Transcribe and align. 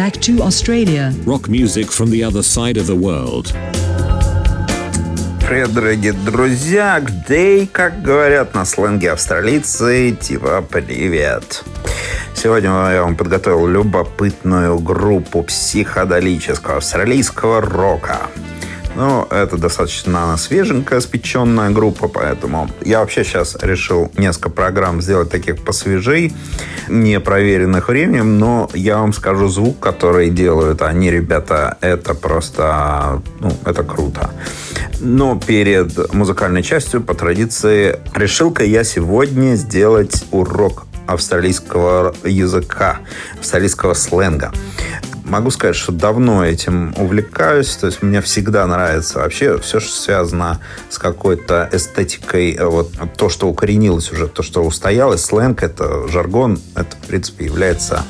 back 0.00 0.18
to 0.18 0.40
Australia. 0.40 1.12
Rock 1.26 1.50
music 1.50 1.88
from 1.90 2.08
the 2.10 2.24
other 2.24 2.42
side 2.42 2.78
of 2.78 2.86
the 2.86 2.96
world. 2.96 3.52
Привет, 5.46 5.74
дорогие 5.74 6.14
друзья! 6.14 6.98
Гдей, 7.00 7.66
как 7.66 8.00
говорят 8.00 8.54
на 8.54 8.64
сленге 8.64 9.12
австралийцы, 9.12 10.12
типа 10.12 10.64
привет. 10.66 11.64
Сегодня 12.34 12.70
я 12.70 13.02
вам 13.02 13.14
подготовил 13.14 13.66
любопытную 13.66 14.78
группу 14.78 15.42
психоделического 15.42 16.78
австралийского 16.78 17.60
рока. 17.60 18.30
Ну, 18.96 19.26
это 19.30 19.56
достаточно 19.56 20.36
свеженькая, 20.36 21.00
спеченная 21.00 21.70
группа, 21.70 22.08
поэтому 22.08 22.68
я 22.82 23.00
вообще 23.00 23.24
сейчас 23.24 23.56
решил 23.62 24.10
несколько 24.16 24.50
программ 24.50 25.00
сделать 25.00 25.30
таких 25.30 25.62
посвежей, 25.62 26.32
не 26.88 27.20
проверенных 27.20 27.88
временем, 27.88 28.38
но 28.38 28.68
я 28.74 28.98
вам 28.98 29.12
скажу 29.12 29.48
звук, 29.48 29.78
который 29.78 30.30
делают 30.30 30.82
они, 30.82 31.10
ребята, 31.10 31.78
это 31.80 32.14
просто, 32.14 33.22
ну, 33.38 33.52
это 33.64 33.84
круто. 33.84 34.30
Но 34.98 35.38
перед 35.38 36.12
музыкальной 36.12 36.62
частью, 36.62 37.00
по 37.00 37.14
традиции, 37.14 37.98
решил-ка 38.14 38.64
я 38.64 38.84
сегодня 38.84 39.54
сделать 39.54 40.24
урок 40.30 40.84
австралийского 41.06 42.14
языка, 42.24 42.98
австралийского 43.38 43.94
сленга 43.94 44.52
могу 45.30 45.50
сказать, 45.50 45.76
что 45.76 45.92
давно 45.92 46.44
этим 46.44 46.92
увлекаюсь. 46.96 47.74
То 47.76 47.86
есть 47.86 48.02
мне 48.02 48.20
всегда 48.20 48.66
нравится 48.66 49.20
вообще 49.20 49.58
все, 49.58 49.80
что 49.80 49.92
связано 49.92 50.60
с 50.88 50.98
какой-то 50.98 51.68
эстетикой. 51.72 52.58
Вот 52.60 52.92
то, 53.16 53.28
что 53.28 53.48
укоренилось 53.48 54.12
уже, 54.12 54.28
то, 54.28 54.42
что 54.42 54.64
устоялось. 54.64 55.24
Сленг— 55.24 55.62
это 55.62 56.08
жаргон. 56.08 56.60
Это, 56.74 56.96
в 56.96 57.06
принципе, 57.06 57.46
является 57.46 58.02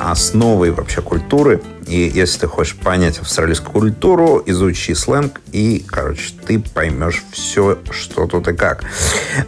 основой 0.00 0.70
вообще 0.70 1.02
культуры. 1.02 1.60
И 1.86 2.00
если 2.14 2.40
ты 2.40 2.46
хочешь 2.46 2.76
понять 2.76 3.18
австралийскую 3.18 3.72
культуру, 3.72 4.42
изучи 4.44 4.94
сленг, 4.94 5.40
и, 5.52 5.84
короче, 5.86 6.34
ты 6.46 6.60
поймешь 6.60 7.24
все, 7.32 7.78
что 7.90 8.26
тут 8.26 8.46
и 8.48 8.52
как. 8.52 8.84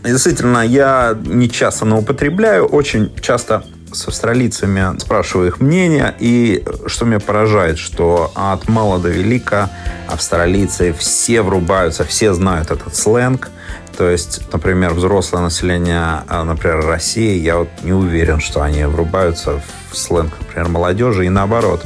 Действительно, 0.02 0.66
я 0.66 1.16
не 1.22 1.50
часто, 1.50 1.84
употребляю. 1.94 2.66
Очень 2.66 3.14
часто 3.20 3.62
с 3.92 4.08
австралийцами, 4.08 4.98
спрашиваю 4.98 5.48
их 5.48 5.60
мнение, 5.60 6.14
и 6.18 6.64
что 6.86 7.04
меня 7.04 7.20
поражает, 7.20 7.78
что 7.78 8.30
от 8.34 8.68
мала 8.68 8.98
до 8.98 9.08
велика 9.08 9.70
австралийцы 10.08 10.92
все 10.92 11.42
врубаются, 11.42 12.04
все 12.04 12.32
знают 12.32 12.70
этот 12.70 12.94
сленг. 12.96 13.50
То 13.96 14.08
есть, 14.08 14.40
например, 14.52 14.94
взрослое 14.94 15.42
население, 15.42 16.22
а, 16.26 16.44
например, 16.44 16.86
России, 16.86 17.38
я 17.38 17.58
вот 17.58 17.68
не 17.82 17.92
уверен, 17.92 18.40
что 18.40 18.62
они 18.62 18.84
врубаются 18.84 19.60
в 19.90 19.96
сленг, 19.96 20.32
например, 20.40 20.68
молодежи, 20.68 21.26
и 21.26 21.28
наоборот. 21.28 21.84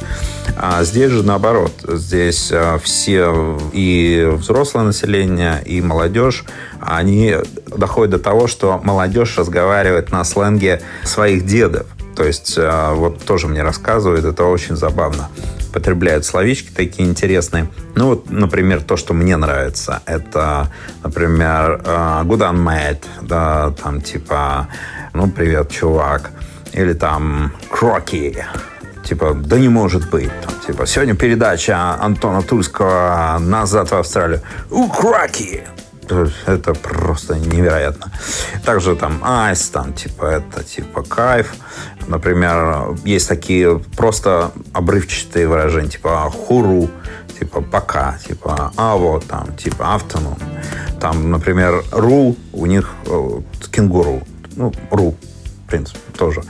А 0.57 0.83
здесь 0.83 1.11
же 1.11 1.23
наоборот. 1.23 1.73
Здесь 1.85 2.51
а, 2.53 2.79
все 2.79 3.57
и 3.73 4.29
взрослое 4.31 4.83
население, 4.83 5.61
и 5.65 5.81
молодежь, 5.81 6.45
они 6.79 7.35
доходят 7.67 8.11
до 8.11 8.19
того, 8.19 8.47
что 8.47 8.79
молодежь 8.83 9.37
разговаривает 9.37 10.11
на 10.11 10.23
сленге 10.23 10.81
своих 11.03 11.45
дедов. 11.45 11.87
То 12.15 12.23
есть 12.23 12.55
а, 12.57 12.93
вот 12.93 13.23
тоже 13.23 13.47
мне 13.47 13.61
рассказывают, 13.61 14.25
это 14.25 14.45
очень 14.45 14.75
забавно. 14.75 15.29
Потребляют 15.73 16.25
словечки 16.25 16.71
такие 16.71 17.07
интересные. 17.07 17.69
Ну 17.95 18.09
вот, 18.09 18.29
например, 18.29 18.81
то, 18.81 18.95
что 18.95 19.13
мне 19.13 19.35
нравится, 19.35 20.01
это, 20.05 20.69
например, 21.03 21.81
а, 21.85 22.23
good 22.23 22.39
on 22.39 22.55
mate, 22.55 23.03
да, 23.21 23.73
там 23.83 24.01
типа, 24.01 24.67
ну, 25.13 25.29
привет, 25.29 25.69
чувак. 25.69 26.31
Или 26.71 26.93
там 26.93 27.53
кроки, 27.69 28.45
типа, 29.05 29.33
да 29.33 29.57
не 29.57 29.69
может 29.69 30.09
быть. 30.09 30.31
Там, 30.41 30.53
типа, 30.65 30.85
сегодня 30.85 31.15
передача 31.15 31.97
Антона 32.01 32.41
Тульского 32.41 33.37
«Назад 33.39 33.91
в 33.91 33.95
Австралию». 33.95 34.41
У, 34.69 34.89
кроки! 34.89 35.63
Это 36.45 36.73
просто 36.73 37.35
невероятно. 37.35 38.11
Также 38.63 38.95
там 38.95 39.19
айс, 39.23 39.69
там 39.69 39.93
типа 39.93 40.25
это 40.25 40.63
типа 40.63 41.03
кайф. 41.03 41.55
Например, 42.07 42.95
есть 43.03 43.27
такие 43.27 43.79
просто 43.97 44.51
обрывчатые 44.73 45.47
выражения, 45.47 45.89
типа 45.89 46.29
хуру, 46.29 46.89
типа 47.39 47.61
пока, 47.61 48.17
типа 48.25 48.71
а 48.77 48.95
вот 48.95 49.25
там, 49.25 49.55
типа 49.55 49.83
afternoon. 49.83 50.41
Там, 50.99 51.31
например, 51.31 51.83
ру, 51.91 52.35
у 52.53 52.65
них 52.65 52.89
э, 53.05 53.41
кенгуру. 53.71 54.21
Ну, 54.55 54.71
ру, 54.91 55.15
в 55.65 55.67
принципе, 55.67 55.99
тоже 56.15 56.43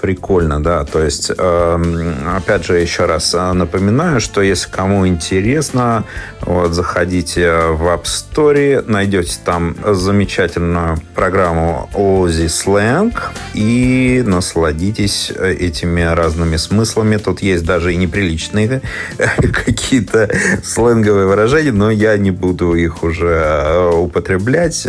прикольно, 0.00 0.62
да. 0.62 0.84
То 0.84 1.02
есть, 1.02 1.32
э, 1.36 2.12
опять 2.36 2.66
же, 2.66 2.78
еще 2.78 3.06
раз 3.06 3.34
э, 3.34 3.52
напоминаю, 3.52 4.20
что 4.20 4.42
если 4.42 4.70
кому 4.70 5.06
интересно, 5.06 6.04
вот, 6.42 6.74
заходите 6.74 7.50
в 7.50 7.84
App 7.84 8.04
Store, 8.04 8.84
найдете 8.86 9.38
там 9.42 9.74
замечательную 9.86 10.98
программу 11.14 11.88
Ozzy 11.94 12.46
Slang 12.46 13.14
и 13.54 14.22
насладитесь 14.26 15.32
э, 15.34 15.54
этими 15.54 16.02
разными 16.02 16.56
смыслами. 16.56 17.16
Тут 17.16 17.40
есть 17.40 17.64
даже 17.64 17.94
и 17.94 17.96
неприличные 17.96 18.82
какие-то 19.64 20.28
сленговые 20.62 21.26
выражения, 21.26 21.72
но 21.72 21.90
я 21.90 22.18
не 22.18 22.32
буду 22.32 22.74
их 22.74 23.02
уже 23.02 23.28
э, 23.28 23.90
употреблять. 23.94 24.86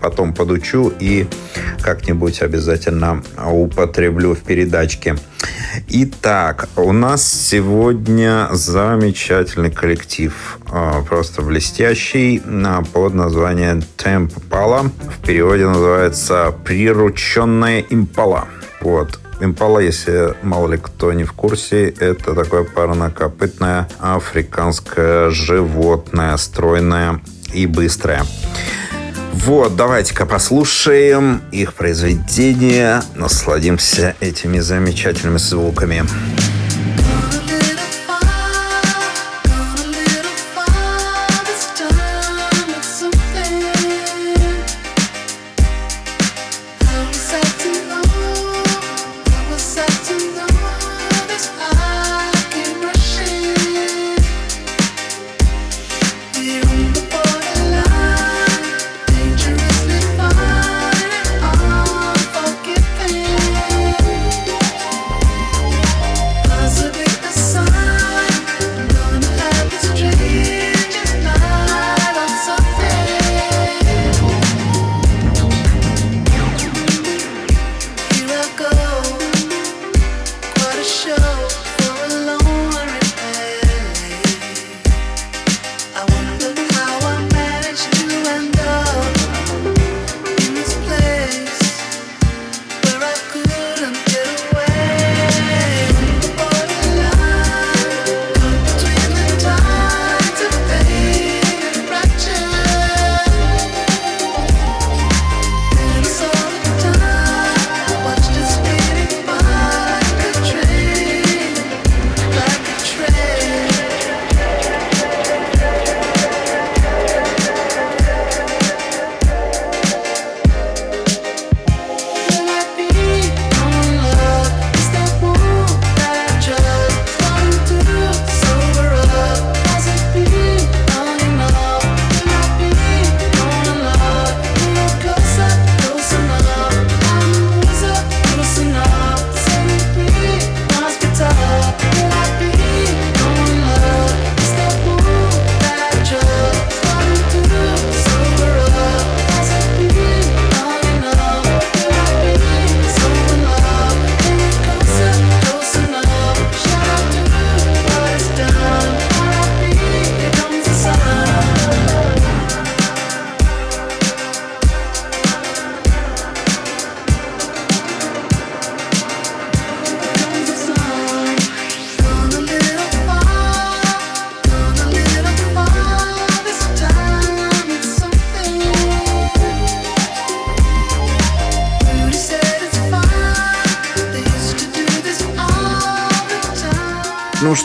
Потом 0.00 0.32
подучу 0.32 0.90
и 0.98 1.26
как-нибудь 1.82 2.40
обязательно 2.40 3.09
употреблю 3.46 4.34
в 4.34 4.40
передачке. 4.40 5.16
Итак, 5.88 6.68
у 6.76 6.92
нас 6.92 7.26
сегодня 7.26 8.48
замечательный 8.52 9.70
коллектив. 9.70 10.58
А, 10.70 11.02
просто 11.02 11.42
блестящий 11.42 12.42
а, 12.44 12.82
под 12.82 13.14
названием 13.14 13.82
Темп 13.96 14.32
Пала. 14.48 14.82
В 14.82 15.26
переводе 15.26 15.66
называется 15.66 16.54
«Прирученная 16.64 17.84
импала». 17.88 18.48
Вот. 18.80 19.18
Импала, 19.40 19.78
если 19.78 20.34
мало 20.42 20.68
ли 20.72 20.78
кто 20.78 21.12
не 21.12 21.24
в 21.24 21.32
курсе, 21.32 21.88
это 21.88 22.34
такое 22.34 22.64
парнокопытное 22.64 23.88
африканское 23.98 25.30
животное, 25.30 26.36
стройное 26.36 27.20
и 27.54 27.66
быстрое. 27.66 28.22
Вот, 29.32 29.76
давайте-ка 29.76 30.26
послушаем 30.26 31.42
их 31.52 31.74
произведение, 31.74 33.02
насладимся 33.14 34.14
этими 34.20 34.58
замечательными 34.58 35.38
звуками. 35.38 36.02
Ну 36.02 36.59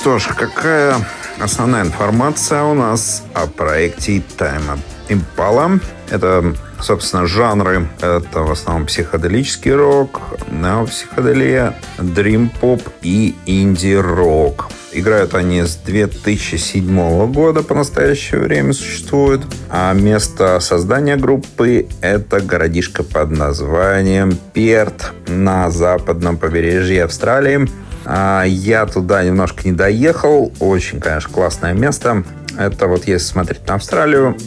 что 0.05 0.19
ж, 0.19 0.27
какая 0.35 0.97
основная 1.39 1.81
информация 1.81 2.61
у 2.61 2.75
нас 2.75 3.23
о 3.33 3.47
проекте 3.47 4.21
Time 4.37 4.77
Impala? 5.09 5.81
Это, 6.11 6.53
собственно, 6.79 7.25
жанры. 7.25 7.87
Это 8.01 8.41
в 8.41 8.51
основном 8.51 8.85
психоделический 8.85 9.73
рок, 9.73 10.21
неопсиходелия, 10.51 11.73
дрим-поп 11.97 12.83
и 13.01 13.33
инди-рок. 13.47 14.67
Играют 14.91 15.33
они 15.33 15.63
с 15.63 15.75
2007 15.75 17.31
года, 17.31 17.63
по 17.63 17.73
настоящее 17.73 18.41
время 18.41 18.73
существуют. 18.73 19.41
А 19.71 19.91
место 19.93 20.59
создания 20.59 21.15
группы– 21.15 21.87
это 22.01 22.41
городишко 22.41 23.01
под 23.01 23.31
названием 23.31 24.37
Перт 24.53 25.13
на 25.27 25.71
западном 25.71 26.37
побережье 26.37 27.05
Австралии. 27.05 27.67
А 28.05 28.43
я 28.43 28.85
туда 28.85 29.23
немножко 29.23 29.63
не 29.65 29.71
доехал. 29.71 30.53
Очень, 30.59 30.99
конечно, 30.99 31.31
классное 31.31 31.73
место. 31.73 32.23
Это 32.57 32.87
вот 32.87 33.05
если 33.05 33.25
смотреть 33.25 33.67
на 33.67 33.75
Австралию, 33.75 34.37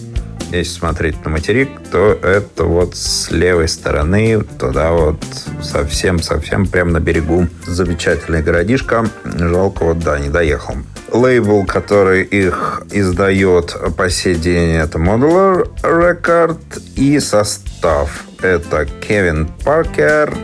если 0.51 0.79
смотреть 0.79 1.23
на 1.25 1.31
материк, 1.31 1.69
то 1.91 2.13
это 2.23 2.65
вот 2.65 2.97
с 2.97 3.31
левой 3.31 3.69
стороны, 3.69 4.41
туда 4.59 4.93
вот 4.93 5.23
совсем-совсем 5.63 6.67
прямо 6.67 6.93
на 6.93 7.01
берегу. 7.01 7.49
Замечательный 7.67 8.43
городишко. 8.43 9.07
Жалко, 9.25 9.85
вот 9.85 9.99
да, 9.99 10.19
не 10.19 10.31
доехал. 10.31 10.77
Лейбл, 11.13 11.65
который 11.67 12.23
их 12.23 12.83
издает 12.91 13.77
по 13.97 14.09
сей 14.11 14.37
день, 14.37 14.77
это 14.77 14.99
Modular 14.99 15.69
Record. 15.83 16.59
И 16.97 17.19
состав. 17.21 17.68
Это 18.43 18.87
Кевин 19.01 19.49
Паркер, 19.65 20.37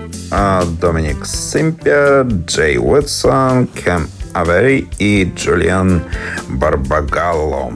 Доминик 0.80 1.26
Симпер, 1.26 2.26
Джей 2.46 2.78
Уитсон, 2.78 3.66
Кэм 3.66 4.08
Авери 4.32 4.88
и 4.98 5.32
Джулиан 5.34 6.02
Барбагалло. 6.48 7.72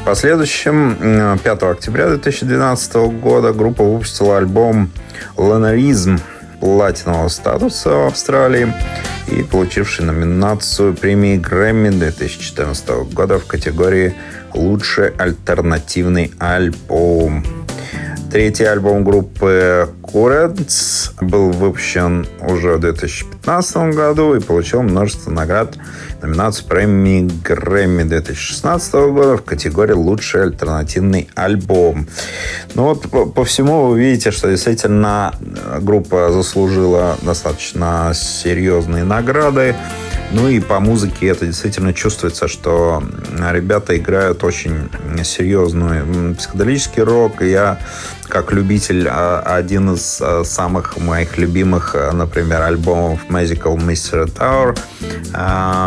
В 0.00 0.04
последующем, 0.04 1.38
5 1.42 1.62
октября 1.64 2.06
2012 2.10 2.94
года, 3.20 3.52
группа 3.52 3.82
выпустила 3.82 4.38
альбом 4.38 4.92
«Ланаризм» 5.36 6.20
платинового 6.66 7.28
статуса 7.28 7.90
в 7.90 8.06
Австралии 8.08 8.72
и 9.28 9.44
получивший 9.44 10.04
номинацию 10.04 10.94
премии 10.94 11.36
Грэмми 11.36 11.90
2014 11.90 12.88
года 13.12 13.38
в 13.38 13.46
категории 13.46 14.16
«Лучший 14.52 15.10
альтернативный 15.10 16.32
альбом». 16.40 17.55
Третий 18.36 18.64
альбом 18.64 19.02
группы 19.02 19.88
Currents 20.02 21.10
был 21.22 21.52
выпущен 21.52 22.26
уже 22.42 22.76
в 22.76 22.80
2015 22.80 23.94
году 23.94 24.34
и 24.34 24.40
получил 24.40 24.82
множество 24.82 25.30
наград 25.30 25.78
номинаций 26.20 26.66
премии 26.66 27.30
Грэмми 27.42 28.02
2016 28.02 28.92
года 28.92 29.38
в 29.38 29.42
категории 29.42 29.94
«Лучший 29.94 30.42
альтернативный 30.42 31.30
альбом». 31.34 32.08
Ну 32.74 32.82
вот 32.82 33.08
по, 33.08 33.24
по 33.24 33.42
всему 33.46 33.86
вы 33.86 34.00
видите, 34.00 34.30
что 34.32 34.50
действительно 34.50 35.34
группа 35.80 36.30
заслужила 36.30 37.16
достаточно 37.22 38.12
серьезные 38.14 39.04
награды. 39.04 39.74
Ну 40.32 40.48
и 40.48 40.60
по 40.60 40.80
музыке 40.80 41.28
это 41.28 41.46
действительно 41.46 41.94
чувствуется, 41.94 42.48
что 42.48 43.02
ребята 43.52 43.96
играют 43.96 44.44
очень 44.44 44.88
серьезный 45.22 46.34
психоделический 46.34 47.02
рок. 47.02 47.42
Я 47.42 47.78
как 48.28 48.52
любитель 48.52 49.06
а, 49.08 49.40
один 49.40 49.94
из 49.94 50.20
а, 50.20 50.42
самых 50.44 50.98
моих 50.98 51.38
любимых, 51.38 51.94
а, 51.94 52.12
например, 52.12 52.62
альбомов 52.62 53.20
Magical 53.28 53.76
Mystery 53.76 54.26
Tower 54.26 54.76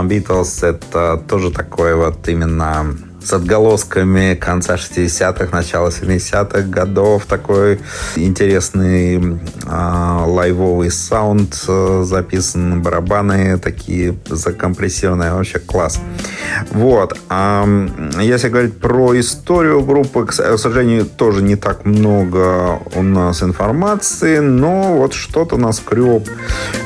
Beatles. 0.08 0.65
Это 0.65 1.22
тоже 1.27 1.51
такой 1.51 1.96
вот 1.96 2.27
именно 2.27 2.96
с 3.21 3.33
отголосками 3.33 4.35
конца 4.35 4.75
60-х, 4.75 5.55
начала 5.55 5.89
70-х 5.89 6.61
годов. 6.61 7.25
Такой 7.25 7.79
интересный 8.15 9.17
э, 9.17 10.23
лайвовый 10.25 10.91
саунд 10.91 11.63
э, 11.67 12.03
записан, 12.05 12.81
барабаны 12.81 13.57
такие 13.57 14.17
закомпрессированные. 14.27 15.33
Вообще 15.33 15.59
класс. 15.59 15.99
Вот. 16.71 17.17
А 17.29 17.67
если 18.19 18.49
говорить 18.49 18.79
про 18.79 19.19
историю 19.19 19.81
группы, 19.83 20.25
к 20.25 20.33
сожалению, 20.33 21.05
тоже 21.05 21.41
не 21.41 21.55
так 21.55 21.85
много 21.85 22.79
у 22.95 23.01
нас 23.01 23.43
информации, 23.43 24.39
но 24.39 24.97
вот 24.97 25.13
что-то 25.13 25.57
нас 25.57 25.79
креп, 25.79 26.29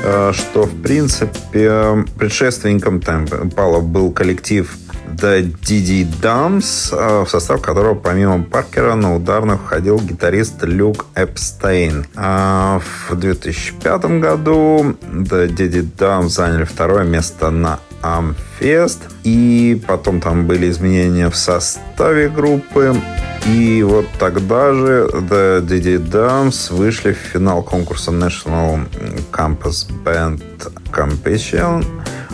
э, 0.02 0.32
что, 0.34 0.64
в 0.64 0.82
принципе, 0.82 2.04
предшественником 2.18 3.00
Темпала 3.00 3.80
был 3.80 4.10
коллектив 4.10 4.70
The 5.16 5.54
Didi 5.62 6.06
Dums, 6.20 7.24
в 7.24 7.28
состав 7.28 7.60
которого 7.62 7.94
помимо 7.94 8.42
Паркера 8.42 8.94
на 8.94 9.14
ударных 9.14 9.60
входил 9.60 9.98
гитарист 9.98 10.62
Люк 10.62 11.06
Эпстейн. 11.14 12.06
А 12.16 12.80
в 13.08 13.14
2005 13.14 14.04
году 14.20 14.96
Didi 15.02 15.88
Dums 15.96 16.28
заняли 16.28 16.64
второе 16.64 17.04
место 17.04 17.50
на 17.50 17.78
Amfest. 18.02 18.98
И 19.22 19.82
потом 19.86 20.20
там 20.20 20.46
были 20.46 20.70
изменения 20.70 21.30
в 21.30 21.36
составе 21.36 22.28
группы. 22.28 22.94
И 23.46 23.82
вот 23.82 24.06
тогда 24.18 24.72
же 24.72 25.08
The 25.12 25.60
Didi 25.60 25.98
Dums 25.98 26.74
вышли 26.74 27.12
в 27.12 27.18
финал 27.18 27.62
конкурса 27.62 28.10
National 28.10 28.86
Campus 29.30 29.86
Band 30.04 30.42
Competition 30.90 31.84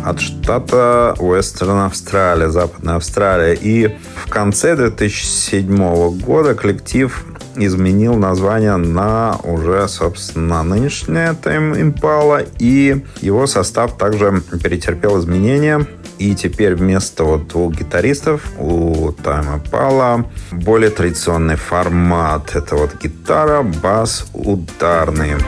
от 0.04 0.21
штата 0.21 1.14
Western 1.19 1.87
Австралия, 1.87 2.50
Западная 2.50 2.97
Австралия. 2.97 3.54
И 3.54 3.97
в 4.25 4.30
конце 4.30 4.76
2007 4.76 6.19
года 6.21 6.54
коллектив 6.54 7.25
изменил 7.57 8.14
название 8.14 8.76
на 8.76 9.37
уже, 9.42 9.87
собственно, 9.88 10.62
нынешнее 10.62 11.37
Time 11.42 11.75
Impala. 11.80 12.49
И 12.59 13.04
его 13.21 13.47
состав 13.47 13.97
также 13.97 14.42
перетерпел 14.62 15.19
изменения. 15.19 15.87
И 16.19 16.35
теперь 16.35 16.75
вместо 16.75 17.25
вот 17.25 17.49
двух 17.49 17.75
гитаристов 17.75 18.42
у 18.59 19.09
Time 19.09 19.62
Impala 19.62 20.26
более 20.52 20.90
традиционный 20.90 21.57
формат. 21.57 22.54
Это 22.54 22.76
вот 22.76 22.90
гитара, 23.02 23.62
бас, 23.62 24.26
ударные 24.35 25.38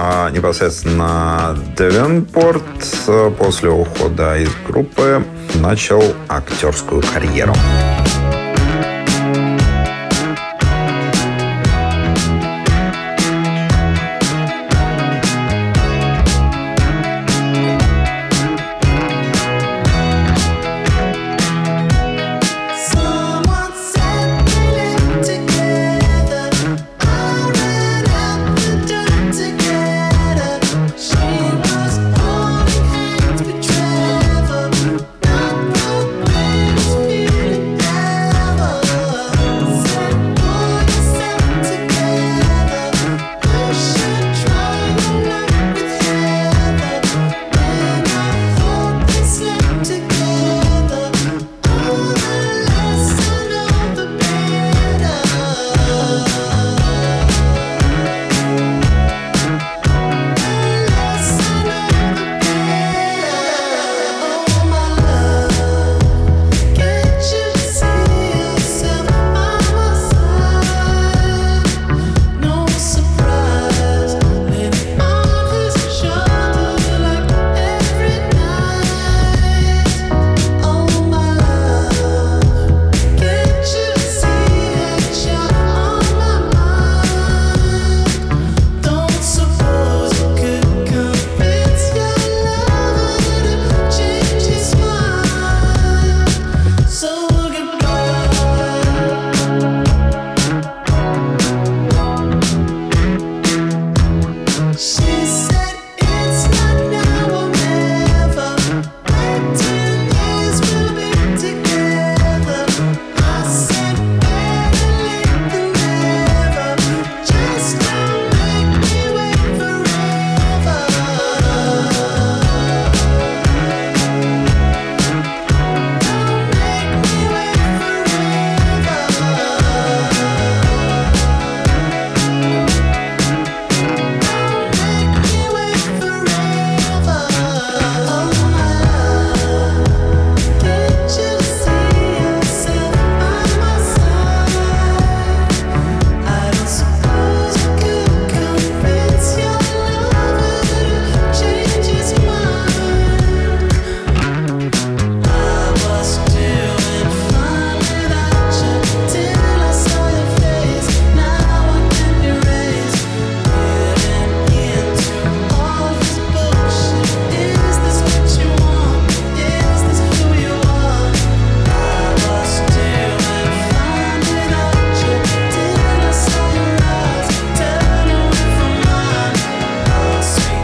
а 0.00 0.30
непосредственно 0.30 1.58
Девенпорт 1.76 2.62
э, 3.08 3.32
после 3.36 3.70
ухода 3.70 4.38
из 4.38 4.50
группы 4.68 5.24
начал 5.56 6.02
актерскую 6.28 7.02
карьеру. 7.02 7.52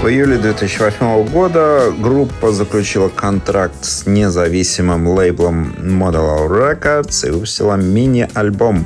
В 0.05 0.09
июле 0.09 0.37
2008 0.37 1.29
года 1.31 1.91
группа 1.99 2.53
заключила 2.53 3.09
контракт 3.09 3.87
с 3.87 4.05
независимым 4.05 5.09
лейблом 5.09 5.75
Model 5.79 6.47
Records 6.47 7.27
и 7.27 7.31
выпустила 7.31 7.77
мини-альбом 7.77 8.85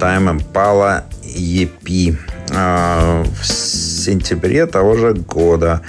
Time 0.00 0.40
Impala 0.40 1.02
EP 1.22 2.16
а, 2.52 3.24
в 3.24 3.46
сентябре 3.46 4.64
того 4.64 4.96
же 4.96 5.12
года. 5.12 5.82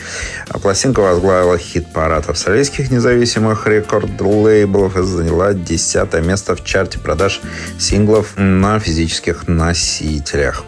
Пластинка 0.61 0.99
возглавила 0.99 1.57
хит-парад 1.57 2.29
австралийских 2.29 2.91
независимых 2.91 3.65
рекорд-лейблов 3.65 4.97
и 4.97 5.03
заняла 5.03 5.53
десятое 5.53 6.21
место 6.21 6.57
в 6.57 6.65
чарте 6.65 6.99
продаж 6.99 7.39
синглов 7.77 8.33
на 8.35 8.77
физических 8.79 9.47
носителях. 9.47 10.65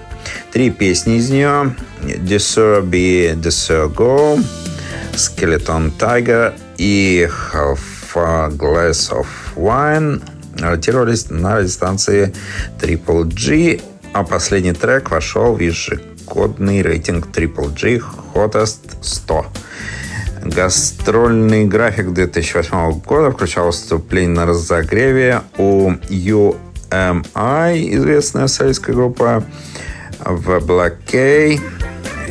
Три 0.52 0.70
песни 0.70 1.16
из 1.16 1.30
нее 1.30 1.74
Deserve 2.02 2.84
Be, 2.84 3.36
Deserve 3.36 3.94
Go, 3.96 4.44
Skeleton 5.14 5.92
Tiger 5.98 6.54
и 6.78 7.28
Half 7.54 7.80
a 8.16 8.50
Glass 8.50 9.12
of 9.12 9.28
Wine 9.56 10.22
ротировались 10.60 11.30
на 11.30 11.62
дистанции 11.62 12.34
Triple 12.82 13.24
G, 13.26 13.80
а 14.12 14.24
последний 14.26 14.74
трек 14.74 15.10
вошел 15.10 15.54
в 15.54 15.60
ежегодный 15.60 16.82
рейтинг 16.82 17.28
Triple 17.28 17.74
G 17.74 18.02
Hottest 18.34 18.98
100. 19.02 19.46
Гастрольный 20.44 21.66
график 21.66 22.12
2008 22.12 23.00
года 23.00 23.32
включал 23.32 23.68
выступление 23.68 24.36
на 24.36 24.46
разогреве 24.48 25.44
у 25.58 25.92
UMI, 25.92 26.56
известная 27.96 28.44
австралийская 28.46 28.96
группа, 28.96 29.46
в 30.26 30.58
Black 30.60 30.96
K, 31.10 31.60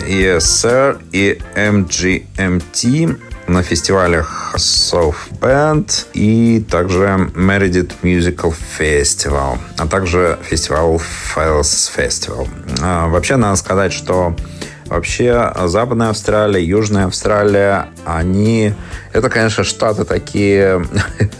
ESR 0.06 1.02
и 1.12 1.40
MGMT 1.54 3.18
на 3.46 3.62
фестивалях 3.62 4.54
Soft 4.56 5.40
Band 5.40 6.06
и 6.14 6.64
также 6.70 7.30
Meredith 7.34 7.92
Musical 8.02 8.54
Festival, 8.78 9.58
а 9.76 9.86
также 9.86 10.38
фестиваль 10.42 11.00
Files 11.34 11.90
Festival. 11.96 12.48
А, 12.80 13.08
вообще, 13.08 13.36
надо 13.36 13.56
сказать, 13.56 13.92
что 13.92 14.34
Вообще, 14.90 15.52
Западная 15.66 16.08
Австралия, 16.08 16.64
Южная 16.64 17.06
Австралия, 17.06 17.90
они... 18.04 18.74
Это, 19.12 19.30
конечно, 19.30 19.62
штаты 19.62 20.04
такие 20.04 20.84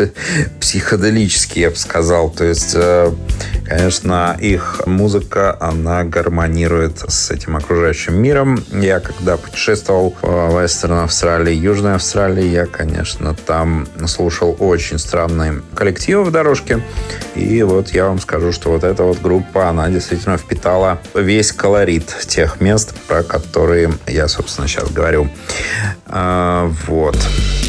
психоделические, 0.61 1.65
я 1.65 1.71
бы 1.71 1.77
сказал. 1.77 2.31
То 2.31 2.45
есть, 2.45 2.75
э, 2.77 3.13
конечно, 3.71 4.37
их 4.41 4.83
музыка, 4.87 5.57
она 5.61 6.03
гармонирует 6.03 7.05
с 7.09 7.31
этим 7.31 7.57
окружающим 7.57 8.21
миром. 8.21 8.59
Я, 8.73 8.99
когда 8.99 9.37
путешествовал 9.37 10.17
в 10.23 10.61
Вестерн 10.61 11.05
Австралии, 11.05 11.55
Южной 11.55 11.95
Австралии, 11.95 12.47
я, 12.47 12.67
конечно, 12.67 13.33
там 13.47 13.87
слушал 14.07 14.57
очень 14.59 14.99
странные 14.99 15.63
коллективы 15.75 16.25
в 16.25 16.33
дорожке. 16.33 16.83
И 17.37 17.63
вот 17.63 17.91
я 17.91 18.07
вам 18.07 18.19
скажу, 18.19 18.51
что 18.51 18.71
вот 18.71 18.83
эта 18.83 19.05
вот 19.05 19.21
группа, 19.21 19.69
она 19.69 19.89
действительно 19.89 20.37
впитала 20.37 20.99
весь 21.15 21.53
колорит 21.53 22.09
тех 22.27 22.61
мест, 22.61 22.93
про 23.07 23.23
которые 23.23 23.93
я, 24.09 24.27
собственно, 24.27 24.67
сейчас 24.67 24.91
говорю. 24.91 25.29
А, 26.07 26.73
вот. 26.89 27.17
А 27.17 27.60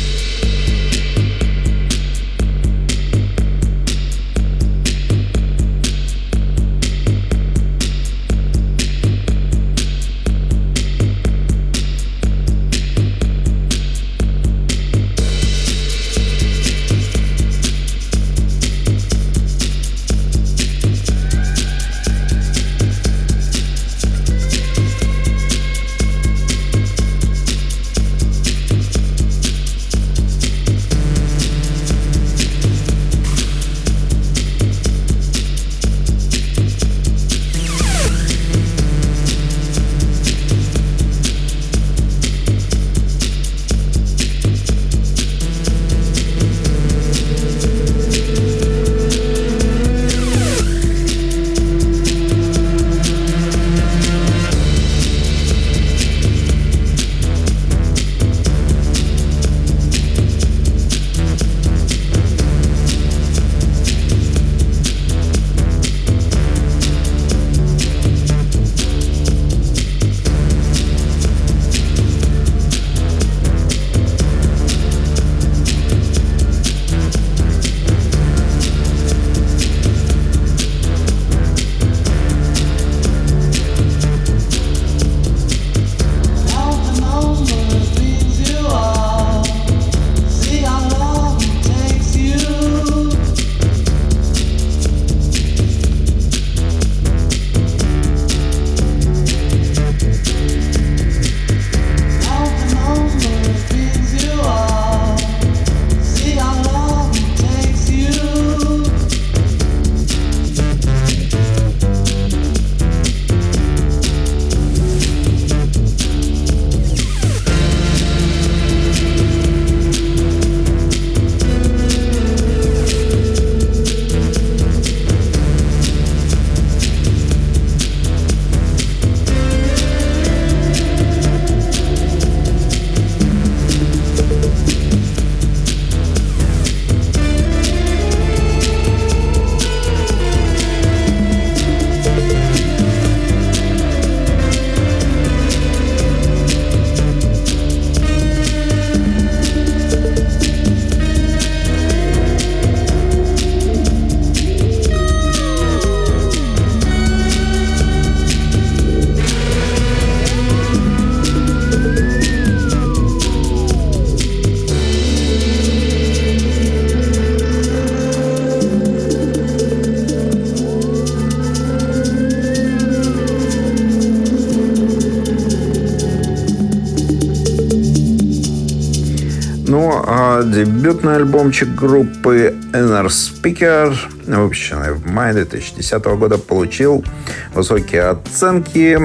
дебютный 180.52 181.16
альбомчик 181.16 181.74
группы 181.74 182.54
Inner 182.74 183.08
Speaker, 183.08 183.96
выпущенный 184.28 184.94
в 184.94 185.08
мае 185.08 185.34
2010 185.34 186.04
года, 186.18 186.38
получил 186.38 187.06
высокие 187.54 188.04
оценки. 188.04 189.00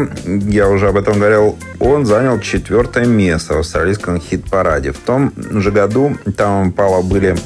Я 0.50 0.68
уже 0.68 0.88
об 0.88 0.96
этом 0.96 1.18
говорил. 1.18 1.56
Он 1.78 2.04
занял 2.04 2.40
четвертое 2.40 3.06
место 3.06 3.54
в 3.54 3.58
австралийском 3.60 4.20
хит-параде. 4.20 4.90
В 4.90 4.98
том 4.98 5.32
же 5.36 5.70
году 5.70 6.16
там 6.36 6.72
Пала 6.72 7.02
были 7.02 7.36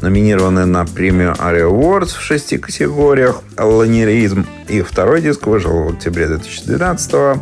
номинированы 0.00 0.64
на 0.64 0.86
премию 0.86 1.34
ARIA 1.38 1.70
Awards 1.70 2.16
в 2.16 2.20
шести 2.20 2.56
категориях 2.56 3.42
«Ланеризм». 3.58 4.46
И 4.68 4.80
второй 4.80 5.20
диск 5.20 5.46
вышел 5.46 5.84
в 5.84 5.88
октябре 5.90 6.26
2012 6.26 7.38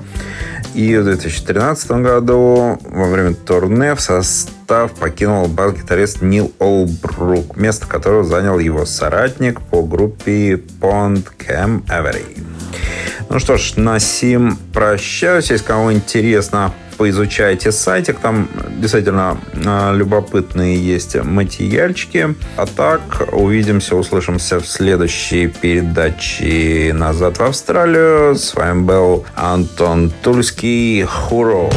и 0.75 0.97
в 0.97 1.05
2013 1.05 1.91
году 1.91 2.79
во 2.85 3.07
время 3.09 3.35
турне 3.35 3.95
в 3.95 4.01
состав 4.01 4.93
покинул 4.93 5.49
бас-гитарист 5.49 6.23
Нил 6.23 6.53
Олбрук, 6.59 7.57
место 7.57 7.87
которого 7.87 8.25
занял 8.25 8.59
его 8.59 8.85
соратник 8.87 9.61
по 9.61 9.83
группе 9.83 10.55
Pond 10.81 11.27
Cam 11.39 11.85
Avery. 11.87 12.39
Ну 13.29 13.39
что 13.39 13.57
ж, 13.57 13.75
на 13.77 13.99
сим 13.99 14.59
прощаюсь. 14.73 15.51
Если 15.51 15.65
кому 15.65 15.93
интересно, 15.93 16.73
поизучайте 17.01 17.73
сайтик. 17.73 18.19
Там 18.19 18.47
действительно 18.79 19.39
э, 19.55 19.97
любопытные 19.97 20.77
есть 20.77 21.17
материальчики. 21.17 22.35
А 22.57 22.67
так, 22.67 23.01
увидимся, 23.33 23.97
услышимся 23.97 24.61
в 24.61 24.67
следующей 24.67 25.47
передаче 25.47 26.93
«Назад 26.93 27.39
в 27.39 27.43
Австралию». 27.43 28.37
С 28.37 28.55
вами 28.55 28.83
был 28.83 29.25
Антон 29.35 30.13
Тульский. 30.23 31.05
Хуро! 31.05 31.71